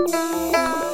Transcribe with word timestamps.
Música 0.00 0.89